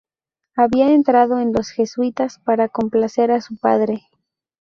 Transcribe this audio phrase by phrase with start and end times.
[0.55, 4.01] Había entrado en los jesuitas para complacer a su padre.